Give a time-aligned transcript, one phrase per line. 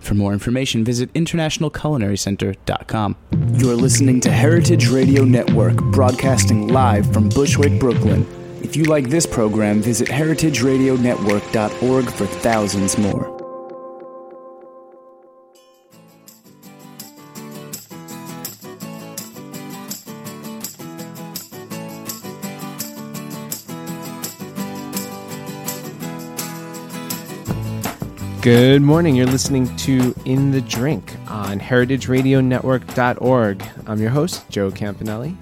[0.00, 3.16] For more information, visit internationalculinarycenter.com.
[3.54, 8.26] You're listening to Heritage Radio Network, broadcasting live from Bushwick, Brooklyn.
[8.62, 13.39] If you like this program, visit heritageradionetwork.org for thousands more.
[28.42, 29.16] Good morning.
[29.16, 33.64] You're listening to In the Drink on heritageradionetwork.org.
[33.86, 35.36] I'm your host, Joe Campanelli.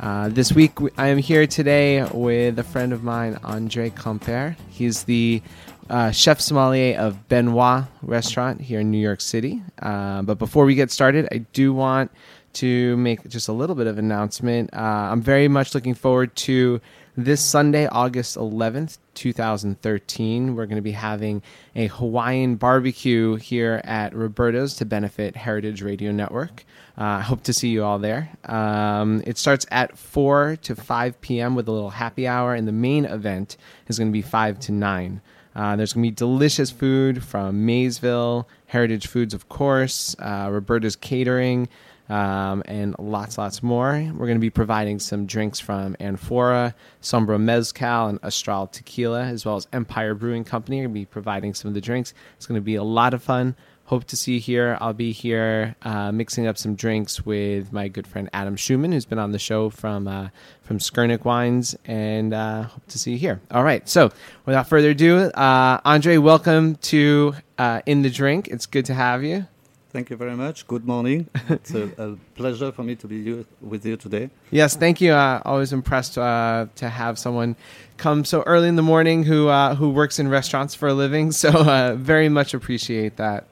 [0.00, 4.56] Uh, this week, I am here today with a friend of mine, Andre Compeyre.
[4.68, 5.42] He's the
[5.88, 9.62] uh, chef sommelier of Benoit Restaurant here in New York City.
[9.80, 12.10] Uh, but before we get started, I do want
[12.54, 14.70] to make just a little bit of announcement.
[14.72, 14.78] Uh,
[15.10, 16.80] I'm very much looking forward to
[17.16, 21.42] this Sunday, August 11th, 2013, we're going to be having
[21.74, 26.64] a Hawaiian barbecue here at Roberta's to benefit Heritage Radio Network.
[26.96, 28.30] Uh, I uh, hope to see you all there.
[28.44, 31.54] Um, it starts at 4 to 5 p.m.
[31.54, 33.56] with a little happy hour, and the main event
[33.88, 35.20] is going to be 5 to 9.
[35.54, 40.94] Uh, there's going to be delicious food from Maysville, Heritage Foods, of course, uh, Roberta's
[40.94, 41.68] Catering
[42.10, 43.92] um, and lots, lots more.
[43.92, 49.46] We're going to be providing some drinks from Amphora, Sombra Mezcal, and Astral Tequila, as
[49.46, 50.78] well as Empire Brewing Company.
[50.78, 52.12] We're going to be providing some of the drinks.
[52.36, 53.54] It's going to be a lot of fun.
[53.84, 54.78] Hope to see you here.
[54.80, 59.04] I'll be here uh, mixing up some drinks with my good friend Adam Schumann, who's
[59.04, 60.28] been on the show from uh,
[60.62, 63.40] from Skurnik Wines, and uh, hope to see you here.
[63.50, 63.88] All right.
[63.88, 64.12] So,
[64.46, 68.46] without further ado, uh, Andre, welcome to uh, In the Drink.
[68.46, 69.48] It's good to have you.
[69.92, 70.68] Thank you very much.
[70.68, 71.28] Good morning.
[71.48, 74.30] it's a, a, pleasure for me to be with you today.
[74.52, 75.12] Yes, thank you.
[75.12, 77.56] Uh, always impressed uh, to have someone
[77.96, 81.32] come so early in the morning who uh, who works in restaurants for a living.
[81.40, 83.46] So uh, very much appreciate that.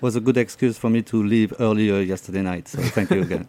[0.00, 2.68] Was a good excuse for me to leave earlier yesterday night.
[2.68, 3.46] So thank you again.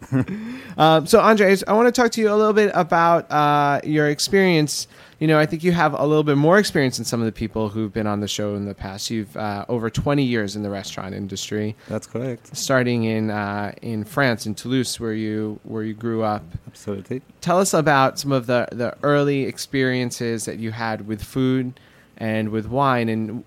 [0.78, 4.09] Um, so Andres, I want to talk to you a little bit about uh, your
[4.09, 4.88] experience
[5.22, 7.31] you know, I think you have a little bit more experience than some of the
[7.31, 9.11] people who've been on the show in the past.
[9.11, 11.75] You've uh, over 20 years in the restaurant industry.
[11.88, 12.57] That's correct.
[12.57, 16.44] Starting in uh, in France, in Toulouse, where you where you grew up.
[16.66, 17.22] Absolutely.
[17.40, 21.79] Tell us about some of the the early experiences that you had with food
[22.17, 23.44] and with wine, and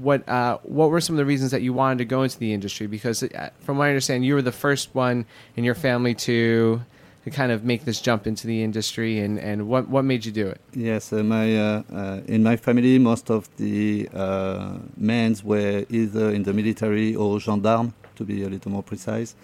[0.00, 2.52] what uh, what were some of the reasons that you wanted to go into the
[2.52, 2.86] industry?
[2.86, 5.26] Because uh, from what I understand, you were the first one
[5.56, 6.80] in your family to
[7.24, 10.32] to kind of make this jump into the industry, and, and what what made you
[10.32, 10.60] do it?
[10.74, 16.30] Yes, uh, my uh, uh, in my family, most of the uh, men were either
[16.30, 19.34] in the military or gendarme, to be a little more precise.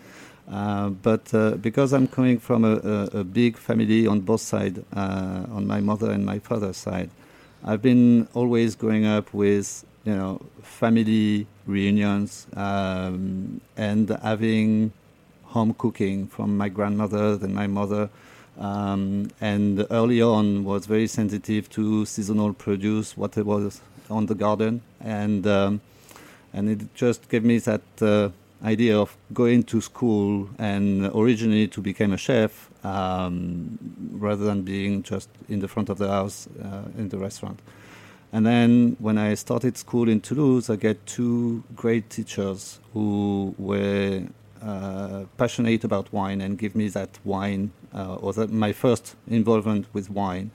[0.50, 1.30] Uh, but
[1.60, 6.10] because I'm coming from a, a, a, big family on both sides, on my mother
[6.10, 7.10] and my father's side,
[7.62, 14.90] I've been always growing up with you know family reunions um, and having
[15.44, 18.08] home cooking from my grandmother and my mother.
[18.58, 24.80] Um, and early on was very sensitive to seasonal produce, what was on the garden,
[25.00, 25.80] and um,
[26.52, 28.30] and it just gave me that uh,
[28.64, 33.78] idea of going to school and originally to become a chef um,
[34.12, 37.60] rather than being just in the front of the house uh, in the restaurant.
[38.32, 44.24] And then when I started school in Toulouse, I get two great teachers who were
[44.62, 49.86] uh, passionate about wine and give me that wine uh, or that my first involvement
[49.92, 50.50] with wine.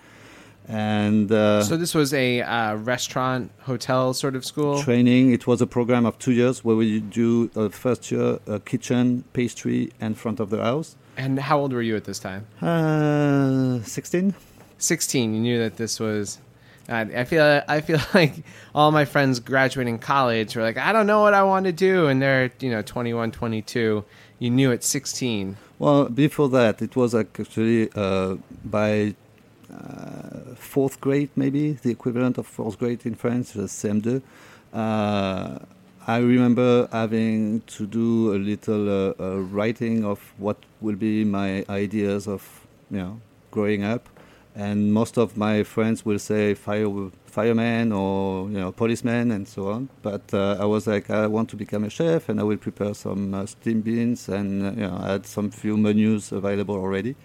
[0.68, 4.82] And uh, so this was a uh, restaurant, hotel sort of school.
[4.82, 5.32] training.
[5.34, 9.26] It was a program of two years where we do uh, first year uh, kitchen,
[9.34, 10.96] pastry, and front of the house.
[11.18, 12.48] and how old were you at this time?
[12.62, 14.34] Uh, 16.
[14.78, 16.40] 16 you knew that this was
[16.90, 18.44] i feel i feel like
[18.76, 22.08] all my friends graduating college were like i don't know what i want to do
[22.08, 24.04] and they're you know 21 22
[24.40, 29.16] you knew at 16 Well, before that, it was actually uh, by
[29.70, 34.22] uh, fourth grade, maybe the equivalent of fourth grade in France, the CM2.
[34.74, 35.60] Uh,
[36.06, 41.66] I remember having to do a little uh, uh, writing of what will be my
[41.70, 43.20] ideas of, you know,
[43.52, 44.08] growing up,
[44.56, 49.70] and most of my friends will say fire fireman or you know policeman and so
[49.70, 49.90] on.
[50.02, 52.94] But uh, I was like, I want to become a chef, and I will prepare
[52.94, 57.16] some uh, steam beans, and uh, you know, had some few menus available already.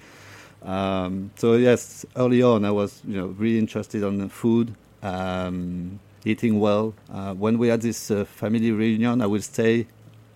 [0.62, 6.58] Um, so yes, early on, I was you know really interested on food, um, eating
[6.58, 6.94] well.
[7.12, 9.86] Uh, when we had this uh, family reunion, I will stay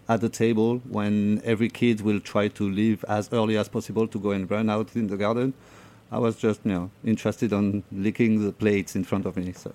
[0.08, 4.18] at the table when every kid will try to leave as early as possible to
[4.18, 5.54] go and run out in the garden.
[6.12, 9.53] I was just you know interested on licking the plates in front of me.
[9.53, 9.73] So.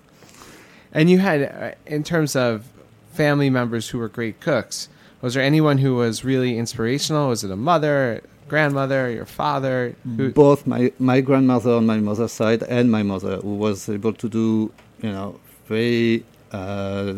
[0.92, 2.64] and you had uh, in terms of
[3.12, 4.88] family members who were great cooks
[5.20, 10.30] was there anyone who was really inspirational was it a mother grandmother your father who
[10.32, 14.28] both my, my grandmother on my mother's side and my mother who was able to
[14.28, 14.70] do
[15.02, 17.12] you know very uh,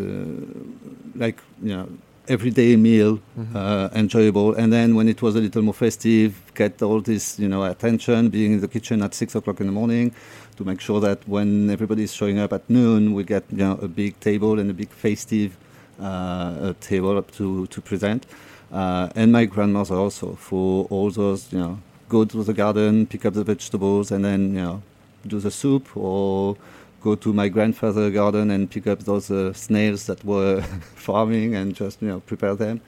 [1.14, 1.88] like you know
[2.30, 3.20] everyday meal
[3.54, 4.54] uh, enjoyable.
[4.54, 8.28] And then when it was a little more festive get all this you know attention
[8.28, 10.14] being in the kitchen at six o'clock in the morning
[10.56, 13.88] to make sure that when everybody's showing up at noon we get you know a
[13.88, 15.56] big table and a big festive
[16.00, 18.26] uh, table up to to present.
[18.72, 21.78] Uh, and my grandmother also for all those you know
[22.08, 24.82] go to the garden pick up the vegetables and then you know
[25.26, 26.56] do the soup or
[27.02, 30.62] go to my grandfather's garden and pick up those uh, snails that were
[30.94, 32.80] farming and just you know prepare them.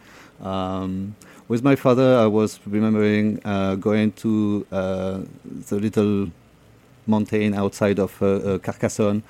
[0.43, 1.15] Um,
[1.49, 5.21] with my father i was remembering uh, going to uh,
[5.69, 6.31] the little
[7.07, 9.23] mountain outside of uh, uh, carcassonne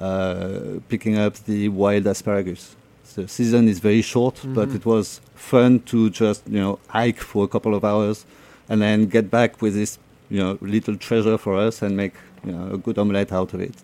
[0.00, 2.74] uh, picking up the wild asparagus.
[3.14, 4.76] The season is very short but Mhm.
[4.76, 8.24] it was fun to just you know hike for a couple of hours
[8.68, 9.98] and then get back with this
[10.30, 12.14] you know little treasure for us and make
[12.46, 13.74] you know a good omelette out of it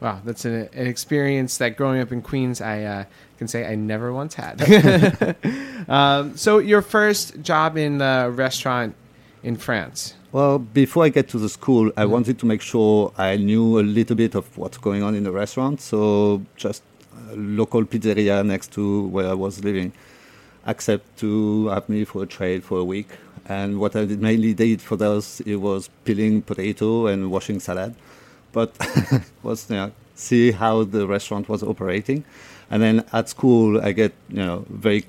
[0.00, 3.04] Wow, that's an, an experience that growing up in Queens, I uh,
[3.38, 4.56] can say I never once had.
[5.88, 8.94] um, so, your first job in the restaurant
[9.42, 10.14] in France.
[10.32, 12.10] Well, before I get to the school, I Mhm.
[12.10, 15.32] wanted to make sure I knew a little bit of what's going on in the
[15.32, 15.80] restaurant.
[15.80, 16.82] So just
[17.32, 19.92] a local pizzeria next to where I was living,
[20.66, 23.08] accept to have me for a trade for a week.
[23.46, 27.94] And what I did, mainly did for those, it was peeling potato and washing salad.
[28.52, 28.76] But
[29.42, 32.24] was you know, see how the restaurant was operating.
[32.70, 35.04] And then at school, I get you know very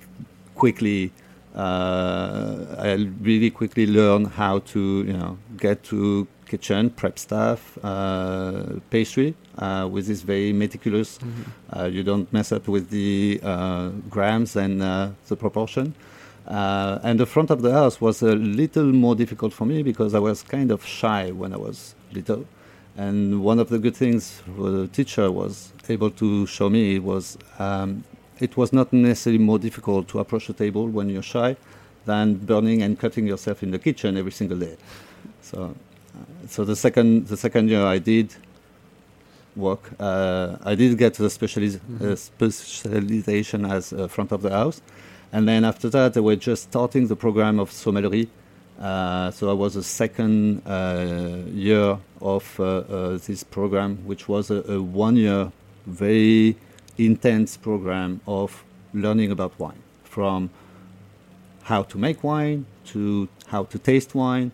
[0.55, 1.11] quickly
[1.55, 8.79] uh, I really quickly learn how to you know get to kitchen, prep stuff, uh,
[8.89, 11.19] pastry uh, with this very meticulous.
[11.75, 15.93] Uh, you don't mess up with the uh, grams and uh, the proportion.
[16.47, 20.13] Uh, and the front of the house was a little more difficult for me because
[20.13, 22.45] I was kind of shy when I was little.
[23.01, 27.25] And one of the good things the teacher was able to show me was
[27.57, 28.03] um,
[28.39, 31.55] it was not necessarily more difficult to approach the table when you're shy
[32.05, 34.75] than burning and cutting yourself in the kitchen every single day.
[35.41, 38.27] So, uh, so the second the second year I did
[39.55, 39.83] work.
[39.99, 44.79] Uh, I did get the specialis- uh, specialization as uh, front of the house,
[45.33, 48.27] and then after that, they were just starting the program of sommellerie.
[48.81, 54.63] Uh, so I was a second uh, year of uh, this program, which was a,
[54.71, 55.51] a one-year,
[55.85, 56.55] very
[56.97, 60.49] intense program of learning about wine, from
[61.63, 64.51] how to make wine to how to taste wine,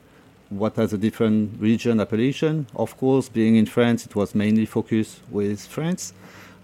[0.50, 2.68] what are the different region appellation.
[2.76, 6.14] Of course, being in France, it was mainly focused with France,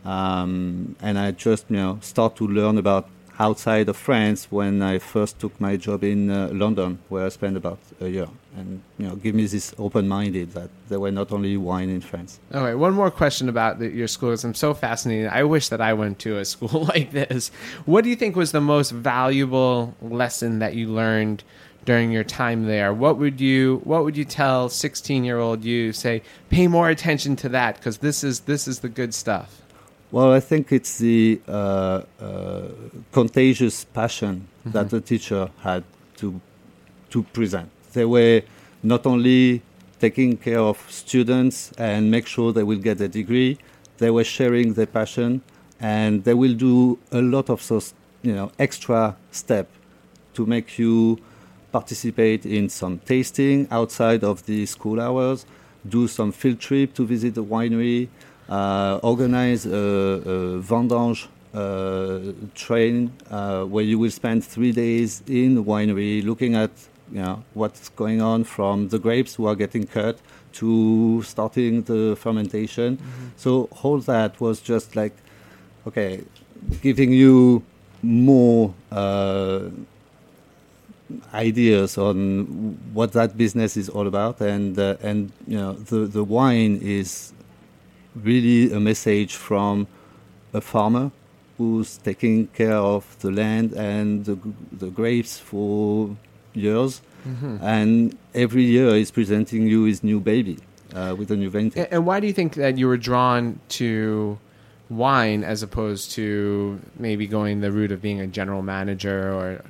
[0.04, 3.08] um, and I just you know start to learn about
[3.40, 7.58] outside of France when I first took my job in uh, London, where I spent
[7.58, 11.58] about a year, and you know give me this open-minded that there were not only
[11.58, 12.40] wine in France.
[12.54, 15.28] All right, one more question about the, your school I'm so fascinated.
[15.28, 17.50] I wish that I went to a school like this.
[17.86, 21.44] What do you think was the most valuable lesson that you learned
[21.86, 22.94] during your time there?
[22.94, 25.94] What would you What would you tell 16 year old you?
[25.94, 29.63] Say, pay more attention to that because this is this is the good stuff.
[30.14, 32.68] Well, I think it's the uh, uh,
[33.12, 34.78] contagious passion Mm-hmm.
[34.78, 35.84] that the teacher had
[36.16, 36.40] to
[37.10, 37.70] to present.
[37.92, 38.44] They were
[38.82, 39.62] not only
[40.00, 43.58] taking care of students and make sure they will get a degree.
[43.98, 45.42] They were sharing their passion,
[45.82, 49.68] and they will do a lot of those, you know, extra step
[50.36, 51.20] to make you
[51.74, 55.46] participate in some tasting outside of the school hours,
[55.90, 58.08] do some field trip to visit the winery,
[58.50, 65.64] organize a, a vendange uh, train uh, where you will spend three days in the
[65.64, 66.72] winery looking at
[67.12, 70.18] you know what's going on from the grapes who are getting cut
[70.54, 72.98] to starting the fermentation.
[72.98, 73.28] Mm-hmm.
[73.38, 75.14] So all that was just like
[75.88, 76.24] okay,
[76.82, 77.64] giving you
[78.02, 79.70] more uh,
[81.34, 82.46] ideas on
[82.94, 87.34] what that business is all about, and uh, and you know the the wine is
[88.16, 89.88] really a message from
[90.54, 91.12] a farmer
[91.58, 94.38] who's taking care of the land and the,
[94.72, 96.16] the grapes for
[96.54, 97.58] years, mm-hmm.
[97.62, 100.58] and every year he's presenting you his new baby
[100.94, 101.78] uh, with a new vintage.
[101.78, 104.38] And, and why do you think that you were drawn to
[104.90, 109.64] wine as opposed to maybe going the route of being a general manager or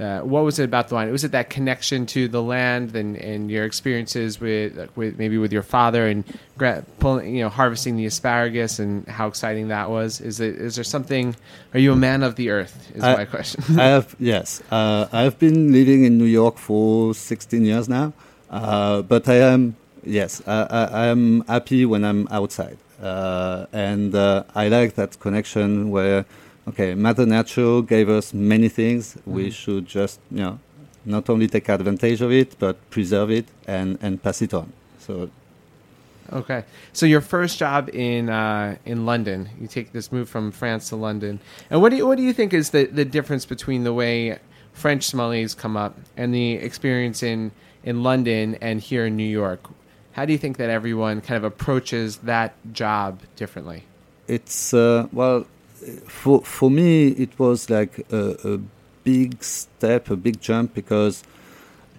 [0.00, 1.10] uh, what was it about the wine?
[1.12, 5.52] Was it that connection to the land and, and your experiences with with maybe with
[5.52, 6.24] your father and
[6.98, 10.20] pulling, you know, harvesting the asparagus and how exciting that was?
[10.20, 11.36] Is it is there something?
[11.74, 12.90] Are you a man of the earth?
[12.94, 13.62] Is I, my question.
[13.78, 14.62] I have yes.
[14.68, 18.12] Uh, I have been living in New York for 16 years now,
[18.50, 20.42] uh, but I am yes.
[20.44, 25.90] I, I, I, am happy when I'm outside, uh, and uh, I like that connection
[25.90, 26.24] where
[26.68, 29.14] okay, Mother Nature gave us many things.
[29.14, 29.32] Mm.
[29.32, 30.58] We should just, you know,
[31.04, 34.72] not only take advantage of it, but preserve it and, and pass it on.
[34.98, 35.30] So.
[36.32, 40.88] Okay, so your first job in uh, in London, you take this move from France
[40.88, 43.84] to London, and what do you, what do you think is the, the difference between
[43.84, 44.38] the way
[44.72, 47.52] French sommeliers come up and the experience in
[47.84, 49.68] in London and here in New York?
[50.12, 53.84] How do you think that everyone kind of approaches that job differently?
[54.26, 55.46] It's uh, well,
[56.06, 58.60] for for me, it was like a, a
[59.04, 61.22] big step, a big jump because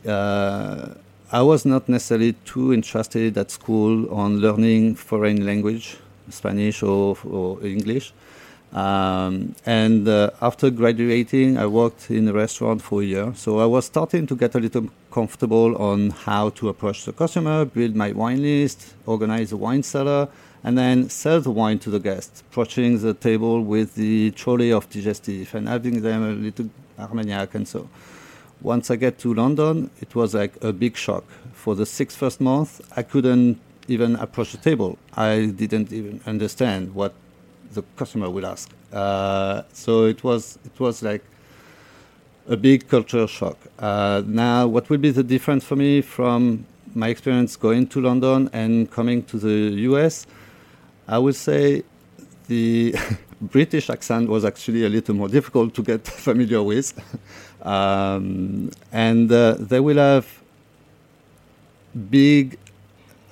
[0.08, 0.94] uh,
[1.32, 5.98] I was not necessarily too interested at school on learning foreign language,
[6.30, 8.14] Spanish or, or English.
[8.74, 13.34] Um, and uh, after graduating, I worked in a restaurant for a year.
[13.36, 17.66] So I was starting to get a little comfortable on how to approach the customer,
[17.66, 20.28] build my wine list, organize a wine cellar,
[20.66, 24.90] and then sell the wine to the guests, approaching the table with the trolley of
[24.90, 27.88] digestif and having them a little Armagnac and so.
[28.62, 31.24] Once I get to London, it was like a big shock.
[31.54, 34.98] For the six first months, I couldn't even approach the table.
[35.16, 37.14] I didn't even understand what
[37.74, 38.72] the customer would ask.
[38.92, 41.24] Uh, so it was it was like
[42.48, 43.58] a big culture shock.
[43.78, 48.50] Uh, now, what will be the difference for me from my experience going to London
[48.52, 49.58] and coming to the
[49.92, 50.26] US?
[51.08, 51.84] I would say
[52.48, 52.96] the
[53.42, 56.94] British accent was actually a little more difficult to get familiar with.
[57.62, 60.28] um, and uh, they will have
[62.10, 62.58] big,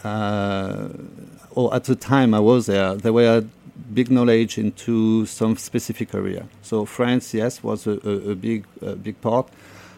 [0.03, 0.89] uh,
[1.51, 3.43] or at the time I was there, they were
[3.93, 6.47] big knowledge into some specific area.
[6.61, 9.49] So France, yes, was a, a, a big, a big part.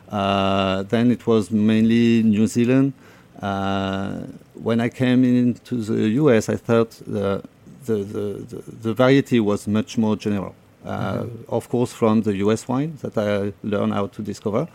[0.09, 2.93] Uh, then it was mainly New Zealand.
[3.41, 4.21] Uh,
[4.53, 7.43] when I came into the US, I thought the
[7.85, 10.55] the, the, the, variety was much more general.
[10.85, 11.53] Uh, mm-hmm.
[11.53, 14.67] Of course, from the US wine that I learned how to discover,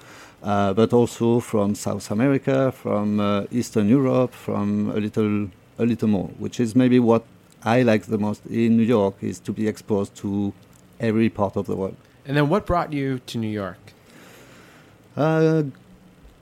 [0.42, 5.48] uh, but also from South America, from uh, Eastern Europe, from a little,
[5.78, 7.24] a little more, which is maybe what
[7.62, 10.52] I like the most in New York is to be exposed to
[10.98, 11.96] every part of the world.
[12.26, 13.78] And then, what brought you to New York?
[15.16, 15.64] Uh,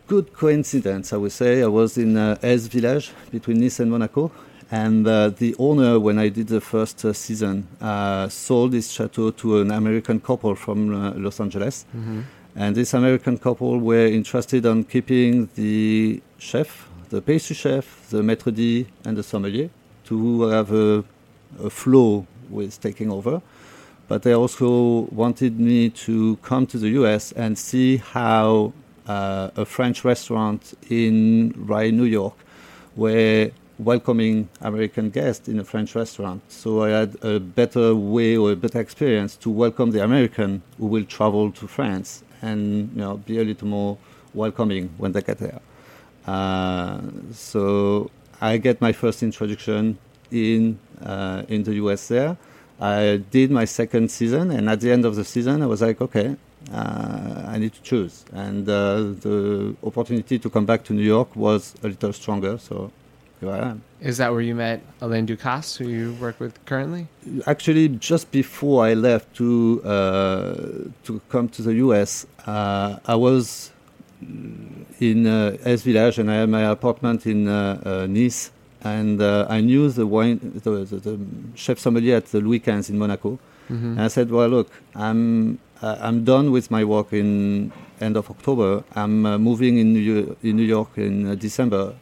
[0.07, 1.63] good coincidence, I would say.
[1.63, 4.31] I was in uh, Village between Nice and Monaco,
[4.71, 9.31] and uh, the owner, when I did the first uh, season, uh, sold this chateau
[9.31, 11.87] to an American couple from uh, Los Angeles.
[11.97, 12.21] Mm-hmm.
[12.55, 18.55] And this American couple were interested on keeping the chef, the pastry chef, the maître
[18.55, 19.71] d' and the sommelier
[20.05, 21.05] to have a,
[21.63, 23.41] a flow with taking over.
[24.07, 28.73] But they also wanted me to come to the US and see how
[29.07, 32.35] uh, a French restaurant in Rye, New York,
[32.95, 36.43] where welcoming American guests in a French restaurant.
[36.49, 40.87] So I had a better way or a better experience to welcome the American who
[40.87, 43.99] will travel to France and you know be a little more
[44.35, 45.61] welcoming when they get there.
[46.27, 47.01] Uh,
[47.33, 49.99] so I get my first introduction
[50.31, 52.37] in uh, in the US there.
[52.81, 56.01] I did my second season, and at the end of the season, I was like,
[56.01, 56.37] okay,
[56.73, 58.25] uh, I need to choose.
[58.33, 62.93] And uh, the opportunity to come back to New York was a little stronger, so
[63.41, 63.83] here I am.
[64.01, 67.09] Is that where you met Alain Ducasse, who you work with currently?
[67.47, 70.55] Actually, just before I left to uh,
[71.05, 73.71] to come to the US, uh, I was
[74.21, 78.51] in uh, Èze Village and I had my apartment in uh, uh, Nice,
[78.83, 81.19] and uh, I knew the wine, the, the, the
[81.55, 83.39] chef sommelier at the Louis in Monaco.
[83.71, 83.93] Mm-hmm.
[83.93, 88.31] And I said, "Well, look, I'm uh, I'm done with my work in end of
[88.31, 88.85] October.
[88.95, 91.95] I'm uh, moving in New, in New York in uh, December,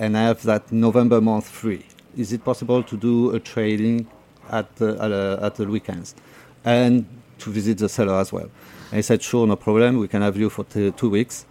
[0.00, 1.84] and have that November month free.
[2.16, 4.08] Is it possible to do a trading
[4.50, 4.98] at the
[5.40, 6.14] at, the Louis XV,
[6.64, 7.06] and
[7.38, 8.50] to visit the cellar as well?"
[8.90, 9.98] And he said, "Sure, no problem.
[9.98, 11.46] We can have you for two weeks."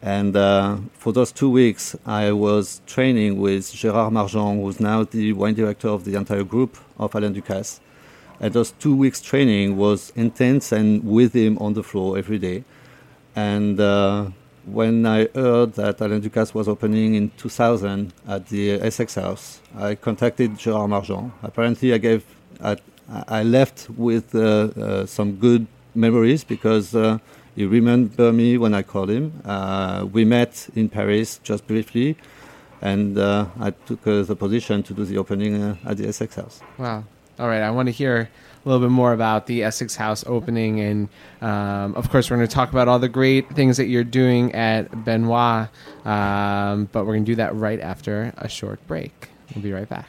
[0.00, 5.32] And uh, for those two weeks, I was training with Gérard Margeon, who's now the
[5.32, 7.80] wine director of the entire group of Alain Ducasse.
[8.38, 12.62] And those two weeks training was intense and with him on the floor every day.
[13.34, 14.30] And uh,
[14.66, 19.94] when I heard that Alain Ducasse was opening in 2000 at the Essex House, I
[19.94, 21.32] contacted Gérard Margeon.
[21.42, 22.24] Apparently, I gave
[22.62, 22.76] I,
[23.28, 27.18] I left with uh, uh, some good memories because uh,
[27.56, 29.40] he remembered me when I called him.
[29.44, 32.16] Uh, we met in Paris just briefly,
[32.82, 36.60] and uh, I took uh, the position to do the opening at the Essex House.
[36.76, 37.04] Wow.
[37.38, 37.62] All right.
[37.62, 38.28] I want to hear
[38.64, 40.80] a little bit more about the Essex House opening.
[40.80, 41.08] And
[41.40, 44.54] um, of course, we're going to talk about all the great things that you're doing
[44.54, 45.68] at Benoit.
[46.04, 49.30] Um, but we're going to do that right after a short break.
[49.54, 50.08] We'll be right back.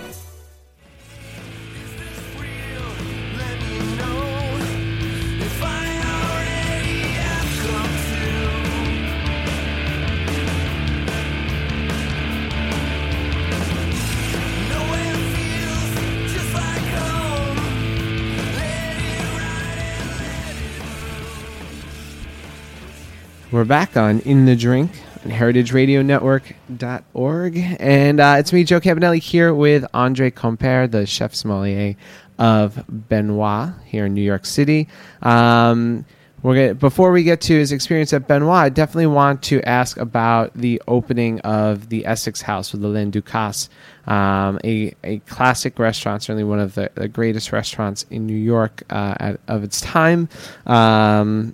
[23.51, 24.91] We're back on In the Drink
[25.25, 27.57] on heritageradionetwork.org.
[27.81, 31.97] And uh, it's me, Joe Campanelli, here with Andre Compeyre, the chef sommelier
[32.39, 34.87] of Benoit here in New York City.
[35.21, 36.05] Um,
[36.43, 39.97] we're gonna, before we get to his experience at Benoit, I definitely want to ask
[39.97, 43.67] about the opening of the Essex House with Alain Ducasse,
[44.07, 48.83] um, a, a classic restaurant, certainly one of the, the greatest restaurants in New York
[48.89, 50.29] uh, at, of its time.
[50.65, 51.51] Um,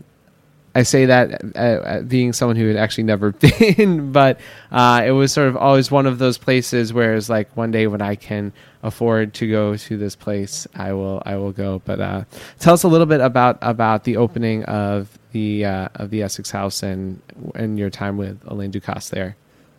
[0.78, 3.32] I say that uh, uh, being someone who had actually never
[3.72, 4.40] been, but
[4.72, 7.88] uh, it was sort of always one of those places where it's like one day
[7.88, 11.82] when I can afford to go to this place, I will I will go.
[11.84, 12.24] But uh,
[12.60, 16.52] tell us a little bit about about the opening of the uh, of the Essex
[16.52, 17.24] House and
[17.56, 19.36] and your time with Alain Ducasse there.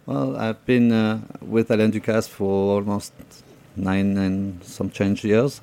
[0.06, 3.12] Well, I've been uh, with Alain Ducasse for almost
[3.76, 5.60] nine and some change years.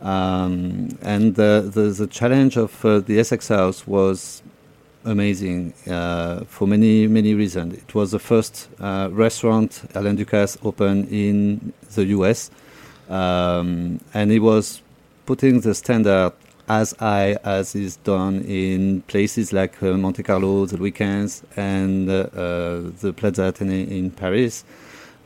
[0.00, 4.42] Um, and the, the, the challenge of the Essex House was
[5.06, 7.74] amazing uh, for many, many reasons.
[7.74, 12.50] It was the first uh, restaurant Alain Ducasse opened in the US.
[13.08, 14.82] Um, and he was
[15.24, 16.32] putting the standard
[16.68, 22.10] as high as is done in places like uh, Monte Carlo, the Louis XV, and
[22.10, 24.64] uh, uh, the Plaza Athénée in Paris,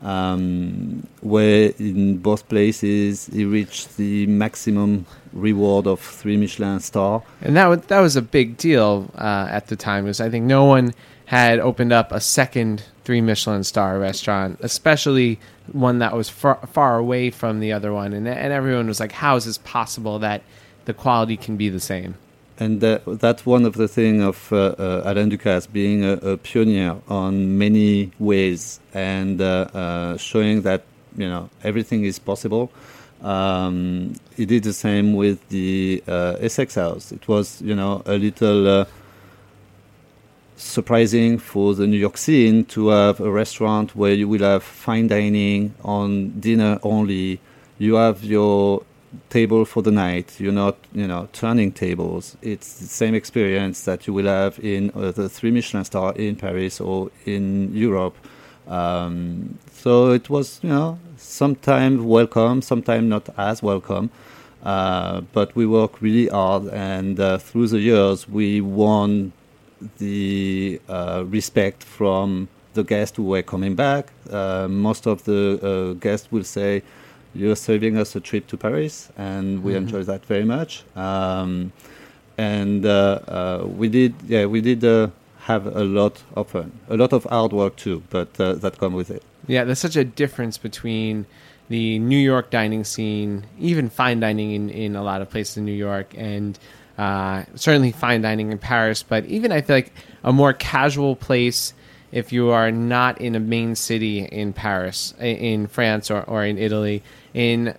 [0.02, 7.22] um, where in both places he reached the maximum reward of three Michelin star.
[7.42, 10.46] And that was, that was a big deal uh, at the time because I think
[10.46, 10.94] no one
[11.26, 15.38] had opened up a second three Michelin star restaurant, especially
[15.72, 18.12] one that was far, far away from the other one.
[18.12, 20.42] And, and everyone was like, how is this possible that
[20.86, 22.16] the quality can be the same?
[22.60, 26.36] And that, that's one of the things of uh, uh, Alain Ducasse being a, a
[26.36, 30.84] pioneer on many ways and uh, showing that
[31.16, 32.70] you know everything is possible.
[33.22, 37.12] Um, he did the same with the uh, Essex House.
[37.12, 38.84] It was you know a little uh,
[40.56, 45.08] surprising for the New York scene to have a restaurant where you will have fine
[45.08, 47.40] dining on dinner only.
[47.78, 48.82] You have your
[49.28, 50.38] table for the night.
[50.38, 52.36] You're not, you know, turning tables.
[52.42, 56.36] It's the same experience that you will have in uh, the three Michelin star in
[56.36, 58.16] Paris or in Europe.
[58.68, 64.10] Um, so it was, you know, sometimes welcome, sometimes not as welcome.
[64.62, 69.32] Uh, but we work really hard, and uh, through the years, we won
[69.96, 74.12] the uh, respect from the guests who were coming back.
[74.30, 76.82] Uh, most of the uh, guests will say,
[77.34, 80.84] "You're saving us a trip to Paris," and we enjoy that very much.
[80.96, 81.72] Um,
[82.38, 85.08] and uh, uh, we did, yeah, we did uh,
[85.40, 88.94] have a lot of fun, a lot of hard work too, but uh, that come
[88.94, 89.22] with it.
[89.46, 91.26] Yeah, there's such a difference between
[91.68, 95.64] the New York dining scene, even fine dining in, in a lot of places in
[95.64, 96.58] New York, and
[96.98, 99.02] uh, certainly fine dining in Paris.
[99.02, 99.92] But even I feel like
[100.24, 101.74] a more casual place
[102.12, 106.58] if you are not in a main city in Paris, in France, or, or in
[106.58, 107.02] Italy,
[107.34, 107.74] in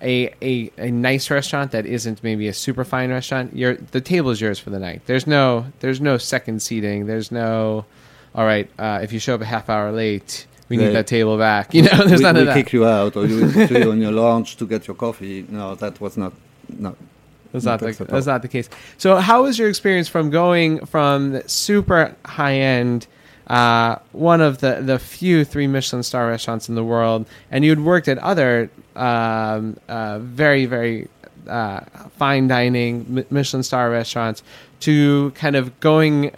[0.00, 4.30] a, a, a nice restaurant that isn't maybe a super fine restaurant, your the table
[4.30, 5.02] is yours for the night.
[5.06, 7.06] There's no there's no second seating.
[7.06, 7.84] There's no
[8.34, 8.68] all right.
[8.78, 11.72] Uh, if you show up a half hour late, we need that table back.
[11.74, 12.54] You know, there's we, none we of that.
[12.54, 15.46] kick you out, or you on your lunch to get your coffee.
[15.48, 16.32] No, that was not.
[16.68, 16.96] No,
[17.52, 18.68] That's not the, the that's not the case.
[18.98, 23.06] So, how was your experience from going from super high end,
[23.46, 27.80] uh, one of the the few three Michelin star restaurants in the world, and you'd
[27.80, 31.08] worked at other um, uh, very very
[31.48, 31.80] uh,
[32.16, 34.42] fine dining Michelin star restaurants,
[34.80, 36.30] to kind of going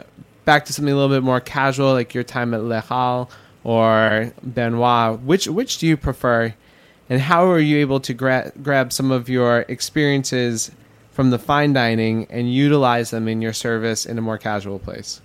[0.44, 3.28] back to something a little bit more casual, like your time at Les Halles
[3.62, 5.20] or Benoit.
[5.20, 6.54] Which which do you prefer?
[7.08, 10.72] And how are you able to gra- grab some of your experiences
[11.12, 15.20] from the fine dining and utilize them in your service in a more casual place?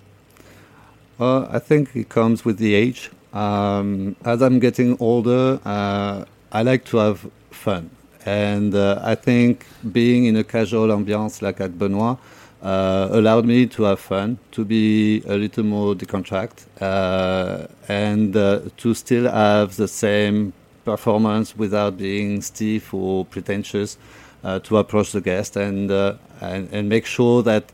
[1.18, 3.10] Well, I think it comes with the age.
[3.32, 7.90] Um, as I'm getting older, uh, I like to have fun.
[8.24, 12.18] And uh, I think being in a casual ambiance like at Benoit
[12.62, 18.60] uh, allowed me to have fun, to be a little more decontract, uh, and uh,
[18.76, 20.52] to still have the same
[20.84, 23.98] performance without being stiff or pretentious,
[24.44, 27.72] uh, to approach the guest and, uh, and, and make sure that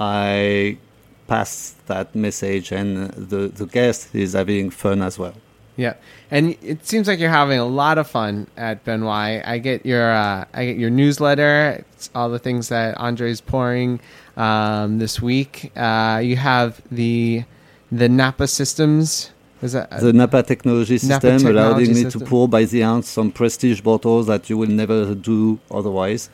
[0.00, 0.78] I
[1.26, 5.34] pass that message and the, the guest is having fun as well.
[5.76, 5.94] Yeah,
[6.30, 9.42] and it seems like you're having a lot of fun at Benoit.
[9.44, 11.84] I get your uh, I get your newsletter.
[11.92, 14.00] It's all the things that Andre's pouring
[14.38, 15.72] um, this week.
[15.76, 17.44] Uh, you have the
[17.92, 19.32] the Napa systems.
[19.60, 22.20] Is that The Napa technology Napa system allowing me system.
[22.20, 26.28] to pour by the ounce some prestige bottles that you will never do otherwise,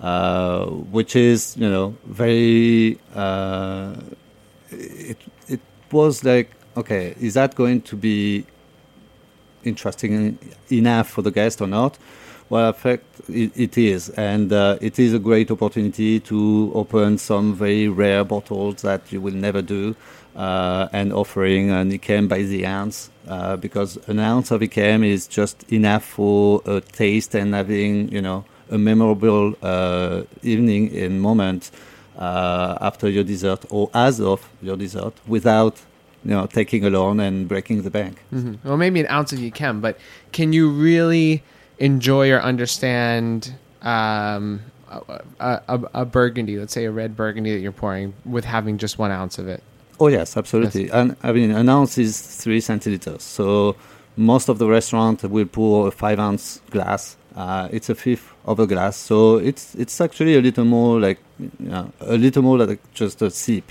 [0.00, 2.98] uh, which is, you know, very.
[4.72, 8.46] It, it was like, okay, is that going to be
[9.64, 10.38] interesting
[10.70, 11.98] enough for the guest or not?
[12.48, 17.16] Well, in fact, it, it is, and uh, it is a great opportunity to open
[17.16, 19.96] some very rare bottles that you will never do,
[20.36, 25.26] uh, and offering an Yquem by the ounce, uh, because an ounce of Yquem is
[25.26, 31.70] just enough for a taste and having, you know, a memorable uh, evening and moment
[32.18, 35.80] uh, after your dessert or as of your dessert without,
[36.24, 38.22] you know, taking alone and breaking the bank.
[38.32, 38.58] Mhm.
[38.64, 39.98] Well, maybe an ounce if you can, but
[40.32, 41.42] can you really
[41.78, 47.60] enjoy or understand um, a, a, a- a burgundy, let's say a red burgundy that
[47.60, 49.62] you're pouring, with having just one ounce of it?
[49.98, 50.90] Oh yes, absolutely.
[50.90, 53.20] And I mean, an ounce is three centiliters.
[53.22, 53.76] So
[54.16, 57.16] most of the restaurant will pour a five ounce glass.
[57.34, 61.18] Uh, it's a fifth of a glass, so it's it's actually a little more like
[61.38, 63.64] you know, a little more like just a sip.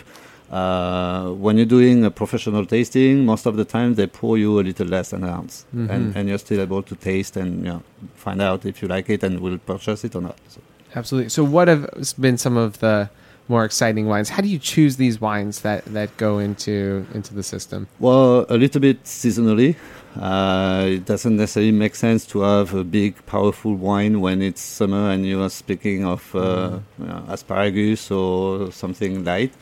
[0.50, 4.64] Uh, when you're doing a professional tasting, most of the time they pour you a
[4.64, 7.84] little less than an ounce, and, and you're still able to taste and you know,
[8.16, 10.38] find out if you like it and will purchase it or not.
[10.50, 10.60] So.
[10.96, 11.30] Absolutely.
[11.30, 13.10] So, what have been some of the
[13.52, 14.30] more exciting wines?
[14.30, 17.88] How do you choose these wines that, that go into into the system?
[18.00, 19.76] Well, a little bit seasonally.
[20.20, 25.12] Uh, it doesn't necessarily make sense to have a big, powerful wine when it's summer
[25.12, 29.54] and you are speaking of uh, you know, asparagus or something light.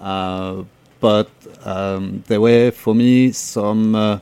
[0.00, 0.64] Uh,
[1.00, 1.30] but
[1.64, 4.18] um, there were, for me, some uh,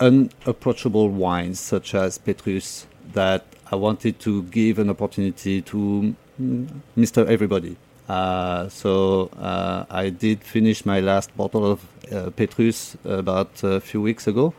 [0.00, 7.26] unapproachable wines, such as Petrus, that I wanted to give an opportunity to Mr.
[7.26, 7.76] Everybody.
[8.08, 14.02] Uh, so uh, I did finish my last bottle of uh, Petrus about a few
[14.02, 14.52] weeks ago.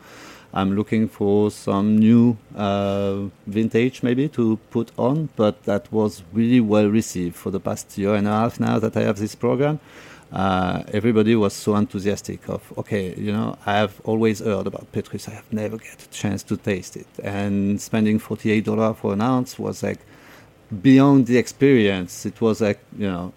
[0.54, 6.60] I'm looking for some new uh, vintage maybe to put on, but that was really
[6.60, 9.80] well received for the past year and a half now that I have this program.
[10.32, 15.28] uh, everybody was so enthusiastic of okay you know i have always heard about petrus
[15.28, 19.58] i have never get a chance to taste it and spending $48 for an ounce
[19.58, 20.00] was like
[20.82, 23.32] beyond the experience it was like you know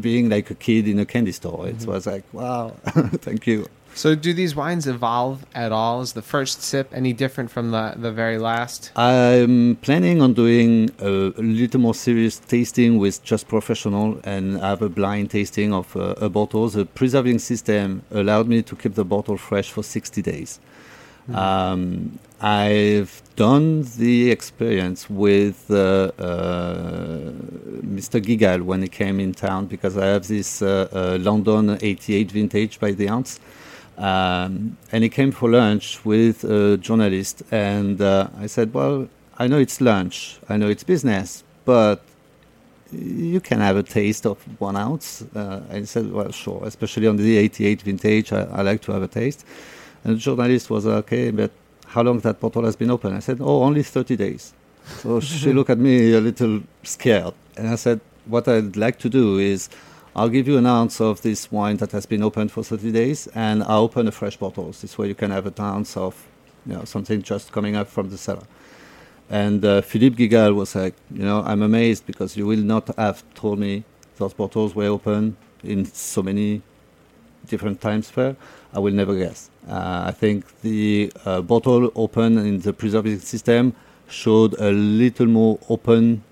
[0.00, 2.68] being like a kid in a candy store it was like wow
[3.20, 6.02] thank you So, do these wines evolve at all?
[6.02, 8.92] Is the first sip any different from the the very last?
[8.94, 14.82] I'm planning on doing a, a little more serious tasting with just professional and have
[14.82, 16.68] a blind tasting of uh, a bottle.
[16.68, 20.60] The preserving system allowed me to keep the bottle fresh for 60 days.
[21.34, 27.32] Um, I've done the experience with uh, uh,
[27.82, 28.20] Mr.
[28.20, 32.80] Guigal when he came in town because I have this uh, uh, Landonne 88 vintage
[32.80, 33.40] by the ounce.
[33.96, 39.48] Um, and he came for lunch with a journalist, and uh, I said, "Well, I
[39.48, 42.00] know it's lunch, I know it's business, but
[42.92, 47.08] you can have a taste of one ounce." Uh, and he said, "Well, sure, especially
[47.08, 49.44] on the 88 vintage, I, I like to have a taste."
[50.04, 51.50] And the journalist was okay, but
[51.86, 53.14] how long that bottle has been open?
[53.14, 54.52] I said, "Oh, only 30 days."
[55.02, 59.08] So she looked at me a little scared, and I said, "What I'd like to
[59.08, 59.68] do is."
[60.16, 63.28] I'll give you an ounce of this wine that has been opened for 30 days,
[63.36, 64.72] and I'll open a fresh bottle.
[64.72, 66.26] This way you can have an ounce of
[66.66, 68.42] you know, something just coming up from the cellar.
[69.30, 73.22] And uh, Philippe Guigal was like, you know, I'm amazed because you will not have
[73.34, 73.84] told me
[74.16, 76.62] those bottles were open in so many
[77.46, 78.36] different times fair.
[78.72, 79.50] I will never guess.
[79.68, 83.74] Uh, I think the uh, bottle open in the preserving system
[84.08, 86.22] showed a little more open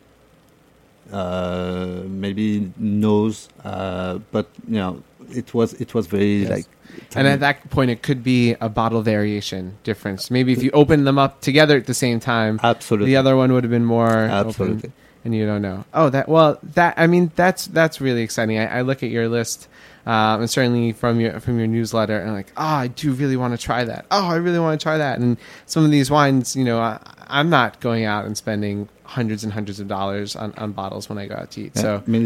[1.13, 6.51] uh, maybe nose, uh, but you know, it was it was very Yes.
[6.51, 6.67] like.
[7.15, 10.31] And at that point, it could be a bottle variation difference.
[10.31, 13.53] Maybe if you open them up together at the same time, absolutely, the other one
[13.53, 14.79] would have been more absolutely.
[14.79, 14.93] open,
[15.27, 15.85] and you don't know.
[15.93, 18.59] Oh, that well, that I mean, that's that's really exciting.
[18.59, 19.67] I, I look at your list,
[20.07, 23.37] um, and certainly from your from your newsletter, and I'm like, oh, I do really
[23.37, 24.07] want to try that.
[24.13, 25.19] Oh, I really want to try that.
[25.19, 25.37] And
[25.67, 29.53] some of these wines, you know, I, I'm not going out and spending hundreds and
[29.53, 31.73] hundreds of dollars on, on bottles when I go out to eat.
[31.75, 32.21] Yeah, So me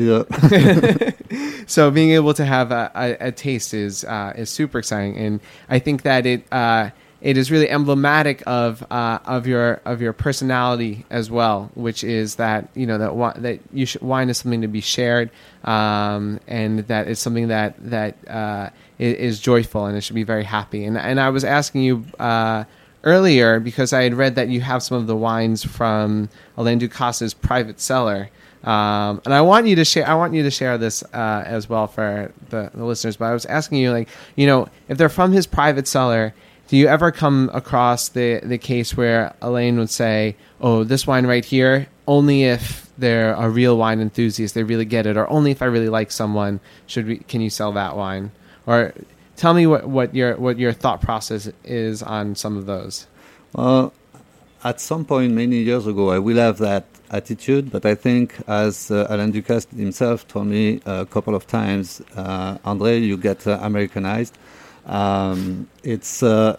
[1.67, 5.41] so being able to have a, a, a taste is uh, is super exciting, and
[5.71, 10.13] I think that it uh, it is really emblematic of uh, of your of your
[10.13, 14.39] personality as well, which is that you know that wi- that you should, wine is
[14.39, 15.31] something to be shared,
[15.65, 20.45] um, and that it's something that that uh, is joyful and it should be very
[20.45, 20.85] happy.
[20.85, 22.05] And and I was asking you.
[22.19, 22.65] Uh,
[23.03, 26.29] Earlier, because I had read that you have some of the wines from
[26.59, 28.29] Alain Ducasse's private cellar,
[28.63, 30.07] um, and I want you to share.
[30.07, 33.17] I want you to share this uh, as well for the, the listeners.
[33.17, 36.35] But I was asking you, like, you know, if they're from his private cellar,
[36.71, 41.27] do you ever come across the the case where Alain would say, "Oh, this wine
[41.27, 45.51] right here, only if they're a real wine enthusiast, they really get it, or only
[45.51, 47.17] if I really like someone, should we?
[47.27, 48.31] Can you sell that wine?"
[48.67, 48.95] Or
[49.35, 53.09] tell me what, what your what your thought process is on some of those.
[53.53, 53.93] Well,
[54.63, 58.93] at some point many years ago, I will have that attitude, but I think, as
[58.93, 63.59] uh, Alain Ducasse himself told me a couple of times, uh, Andre, you get uh,
[63.61, 64.39] Americanized.
[64.87, 66.23] Um, it's.
[66.23, 66.57] Uh,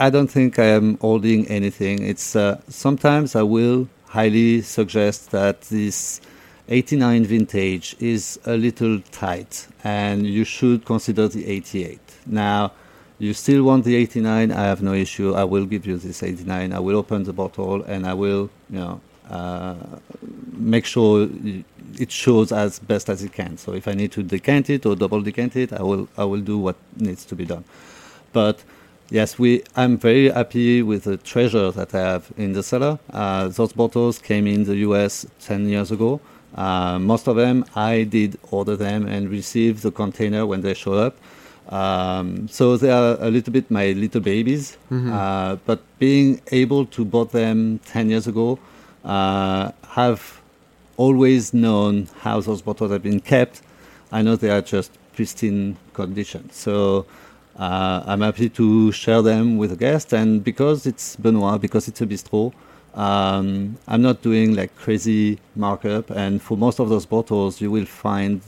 [0.00, 2.02] I don't think I am holding anything.
[2.02, 6.20] It's uh, sometimes I will highly suggest that this
[6.68, 11.98] 89 vintage is a little tight, and you should consider the 88.
[12.26, 12.72] Now,
[13.18, 14.52] you still want the 89?
[14.52, 15.34] I have no issue.
[15.34, 16.72] I will give you this 89.
[16.72, 19.74] I will open the bottle and I will, you know, uh,
[20.52, 21.28] make sure
[22.00, 23.56] it shows as best as it can.
[23.58, 26.08] So if I need to decant it or double decant it, I will.
[26.16, 27.64] I will do what needs to be done.
[28.32, 28.62] But
[29.10, 29.62] yes, we.
[29.76, 32.98] I'm very happy with the treasure that I have in the cellar.
[33.10, 35.26] Uh, those bottles came in the U.S.
[35.40, 36.20] ten years ago.
[36.54, 40.94] Uh, most of them, I did order them and receive the container when they show
[40.94, 41.16] up.
[41.68, 44.78] Um, so they are a little bit my little babies.
[45.12, 48.58] Uh, but being able to bought them 10 years ago,
[49.04, 50.37] uh, have
[50.98, 53.62] always known how those bottles have been kept.
[54.12, 56.50] I know they are just pristine condition.
[56.50, 57.06] So
[57.58, 60.12] uh, I'm happy to share them with a guest.
[60.12, 62.52] And because it's Benoit, because it's a bistro,
[62.94, 66.10] um, I'm not doing like crazy markup.
[66.10, 68.42] And for most of those bottles, you will find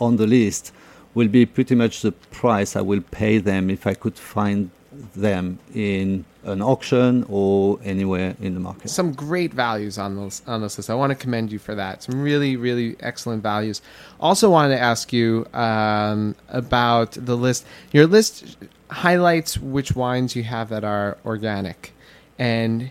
[0.00, 0.72] on the list
[1.14, 4.70] will be pretty much the price I will pay them if I could find
[5.14, 8.88] them in an auction or anywhere in the market.
[8.88, 10.90] some great values on those on this list.
[10.90, 12.02] I want to commend you for that.
[12.02, 13.80] Some really really excellent values.
[14.20, 17.66] Also wanted to ask you um, about the list.
[17.92, 18.56] Your list
[18.90, 21.92] highlights which wines you have that are organic,
[22.38, 22.90] and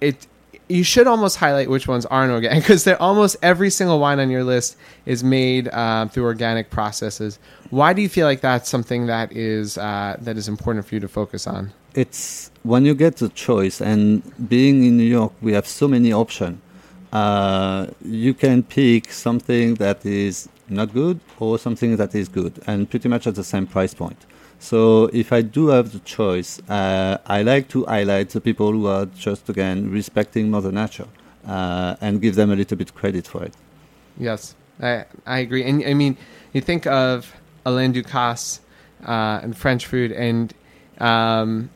[0.00, 0.26] it
[0.68, 4.30] you should almost highlight which ones aren't organic because they're almost every single wine on
[4.30, 7.38] your list is made um, through organic processes.
[7.70, 11.00] Why do you feel like that's something that is uh, that is important for you
[11.00, 11.72] to focus on?
[11.96, 16.12] it's when you get the choice and being in new york we have so many
[16.12, 16.60] options
[17.12, 22.90] uh, you can pick something that is not good or something that is good and
[22.90, 24.26] pretty much at the same price point
[24.70, 24.80] so
[25.22, 29.06] if i do have the choice uh, i like to highlight the people who are
[29.26, 31.08] just again respecting mother nature
[31.54, 33.54] uh, and give them a little bit credit for it
[34.18, 35.64] Yes, I I agree.
[35.64, 36.16] And I mean,
[36.52, 38.60] you think of Alain Ducasse
[39.06, 40.54] uh, and French food, and
[40.98, 41.70] um,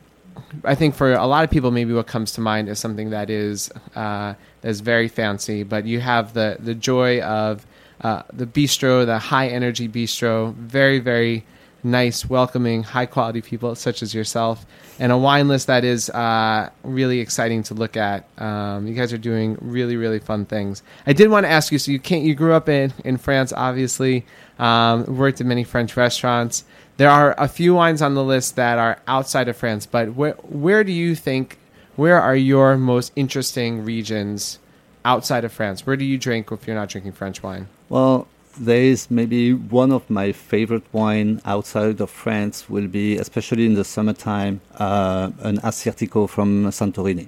[0.63, 3.29] I think for a lot of people, maybe what comes to mind is something that
[3.29, 5.63] is uh, that is very fancy.
[5.63, 7.65] But you have the the joy of
[8.01, 11.45] uh, the bistro, the high energy bistro, very very
[11.83, 14.65] nice, welcoming, high quality people such as yourself,
[14.99, 18.25] and a wine list that is uh, really exciting to look at.
[18.37, 20.83] Um, you guys are doing really, really fun things.
[21.05, 21.79] I did want to ask you.
[21.79, 22.23] So you can't.
[22.23, 24.25] You grew up in in France, obviously.
[24.59, 26.63] Um, worked in many French restaurants.
[26.97, 30.33] There are a few wines on the list that are outside of France, but where
[30.43, 31.57] where do you think?
[31.95, 34.59] Where are your most interesting regions
[35.03, 35.85] outside of France?
[35.85, 37.67] Where do you drink if you're not drinking French wine?
[37.89, 38.27] Well,
[38.59, 43.75] there is maybe one of my favorite wine outside of France will be, especially in
[43.75, 47.27] the summertime, uh, an Assyrtiko from Santorini.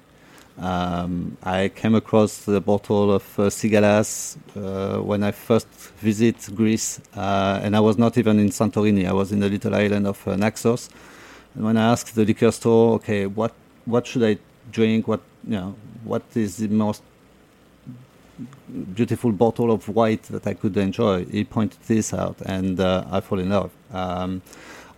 [0.57, 7.01] Um, I came across the bottle of uh, Sigalas uh, when I first visit Greece,
[7.15, 9.07] uh, and I was not even in Santorini.
[9.07, 10.89] I was in the little island of uh, Naxos.
[11.55, 13.53] And when I asked the liquor store, okay, what
[13.86, 14.38] what should I
[14.71, 15.07] drink?
[15.07, 17.01] What you know, what is the most
[18.96, 21.26] beautiful bottle of white that I could enjoy.
[21.26, 23.72] He pointed this out, and uh, I fall in love.
[23.91, 24.41] Um,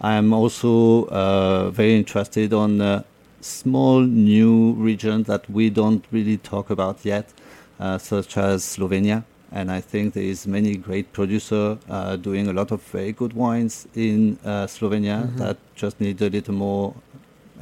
[0.02, 3.04] I am also uh, very interested on uh,
[3.42, 7.34] small new regions that we don't really talk about yet,
[7.80, 9.24] uh, such as Slovenia.
[9.52, 13.34] And I think there is many great producers uh, doing a lot of very good
[13.34, 16.94] wines in uh, Slovenia that just need a little more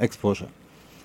[0.00, 0.48] exposure.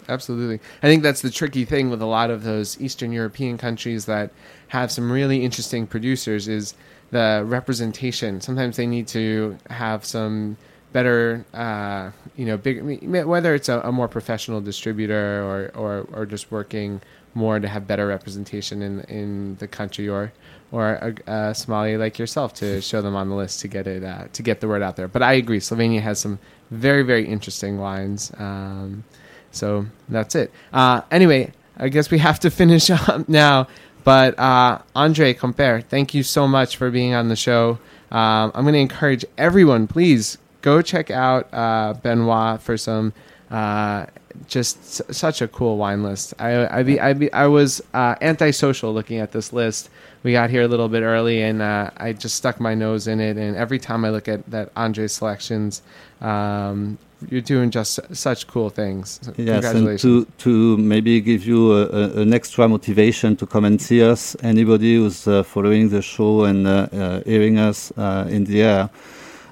[0.10, 0.60] Absolutely.
[0.82, 4.32] I think that's the tricky thing with a lot of those Eastern European countries that
[4.70, 6.74] have some really interesting producers is
[7.12, 8.42] the representation.
[8.42, 10.58] Sometimes they need to have some
[10.92, 16.26] better, uh, you know, big, whether it's a, a more professional distributor or, or, or
[16.26, 17.02] just working
[17.36, 20.34] more to have better representation in, in the country or,
[20.72, 20.94] or
[21.28, 24.26] a, a sommelier like yourself to show them on the list to get it, uh,
[24.34, 25.08] to get the word out there.
[25.08, 25.60] But I agree.
[25.60, 26.40] Slovenia has some
[26.72, 28.32] very, very interesting wines.
[28.38, 29.04] Um,
[29.52, 30.52] so that's it.
[30.74, 33.68] Uh, anyway, I guess we have to finish up now.
[34.04, 37.80] But uh, Andre Compeyre, thank you so much for being on the show.
[38.12, 43.14] Um, I'm going to encourage everyone, please go check out uh, Benoit for some
[43.52, 44.06] uh,
[44.48, 46.34] just s- such a cool wine list.
[46.40, 49.90] I I, be, I, be, I was uh, antisocial looking at this list.
[50.24, 53.20] We got here a little bit early, and uh, I just stuck my nose in
[53.20, 53.38] it.
[53.38, 55.82] And every time I look at that Andre selections,
[56.22, 59.20] um, you're doing just such cool things.
[59.22, 63.66] So Yes, and to, to maybe give you a, a, an extra motivation to come
[63.66, 68.26] and see us, anybody who's uh, following the show and uh, uh, hearing us uh,
[68.30, 68.90] in the air,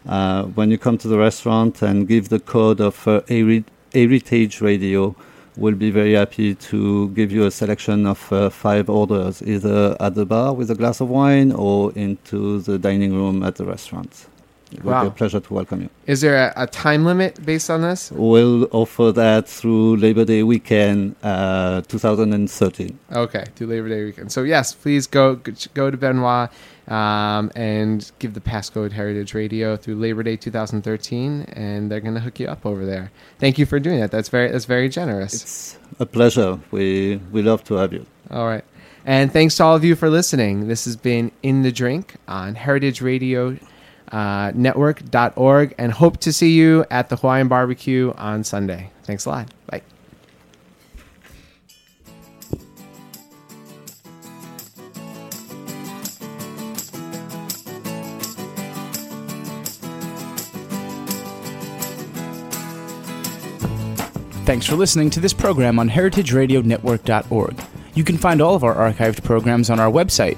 [0.07, 3.21] uh, when you come to the restaurant and give the code of uh,
[3.93, 5.15] Heritage Radio,
[5.57, 10.15] we'll be very happy to give you a selection of uh, five orders, either at
[10.15, 14.27] the bar with a glass of wine or into the dining room at the restaurant.
[14.71, 15.03] It Wow.
[15.03, 15.89] be a pleasure to welcome you.
[16.07, 18.11] Is there a, a time limit based on this?
[18.11, 22.99] We'll offer that through Labor Day weekend uh, 2013.
[23.13, 24.31] Okay, through Labor Day weekend.
[24.31, 25.35] So yes, please go
[25.73, 26.49] go to Benoit
[26.89, 32.19] um, and give the passcode Heritage Radio through Labor Day 2013, and they're going to
[32.19, 33.11] hook you up over there.
[33.39, 34.11] Thank you for doing that.
[34.11, 35.33] That's very that's very generous.
[35.33, 36.59] It's a pleasure.
[36.71, 38.05] We, we love to have you.
[38.31, 38.63] All right.
[39.05, 40.67] And thanks to all of you for listening.
[40.67, 43.57] This has been In the Drink on Heritage Radio
[44.11, 48.91] uh, Network.org and hope to see you at the Hawaiian Barbecue on Sunday.
[49.03, 49.49] Thanks a lot.
[49.67, 49.81] Bye.
[64.45, 67.61] Thanks for listening to this program on heritageradionetwork.org.
[67.95, 70.37] You can find all of our archived programs on our website